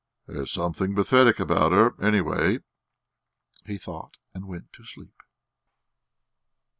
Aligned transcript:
"There's 0.25 0.49
something 0.51 0.95
pathetic 0.95 1.39
about 1.39 1.71
her, 1.73 1.93
anyway," 2.03 2.57
he 3.67 3.77
thought, 3.77 4.17
and 4.33 4.49
fell 4.49 4.81
asleep. 4.83 5.21